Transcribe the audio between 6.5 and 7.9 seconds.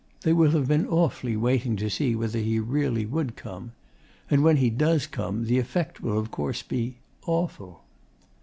be awful.